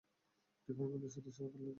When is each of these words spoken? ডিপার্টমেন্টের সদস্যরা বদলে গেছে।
ডিপার্টমেন্টের 0.69 1.11
সদস্যরা 1.15 1.47
বদলে 1.47 1.59
গেছে। 1.59 1.69